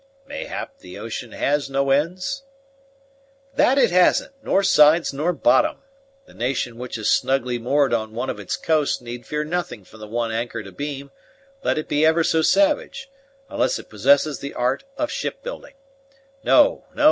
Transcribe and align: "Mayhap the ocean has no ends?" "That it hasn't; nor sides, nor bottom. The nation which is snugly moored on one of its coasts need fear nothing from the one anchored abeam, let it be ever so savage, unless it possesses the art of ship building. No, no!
"Mayhap 0.25 0.79
the 0.79 0.97
ocean 0.97 1.31
has 1.31 1.69
no 1.69 1.91
ends?" 1.91 2.41
"That 3.53 3.77
it 3.77 3.91
hasn't; 3.91 4.33
nor 4.41 4.63
sides, 4.63 5.13
nor 5.13 5.31
bottom. 5.31 5.83
The 6.25 6.33
nation 6.33 6.79
which 6.79 6.97
is 6.97 7.07
snugly 7.07 7.59
moored 7.59 7.93
on 7.93 8.15
one 8.15 8.27
of 8.27 8.39
its 8.39 8.55
coasts 8.57 8.99
need 8.99 9.27
fear 9.27 9.43
nothing 9.43 9.83
from 9.83 9.99
the 9.99 10.07
one 10.07 10.31
anchored 10.31 10.65
abeam, 10.65 11.11
let 11.63 11.77
it 11.77 11.87
be 11.87 12.03
ever 12.03 12.23
so 12.23 12.41
savage, 12.41 13.11
unless 13.47 13.77
it 13.77 13.89
possesses 13.89 14.39
the 14.39 14.55
art 14.55 14.83
of 14.97 15.11
ship 15.11 15.43
building. 15.43 15.75
No, 16.43 16.85
no! 16.95 16.99